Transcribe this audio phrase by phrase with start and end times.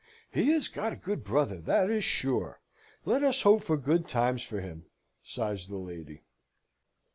[0.31, 2.59] "He has got a good brother, that is sure.
[3.05, 4.87] Let us hope for good times for him,"
[5.21, 6.23] sighs the lady.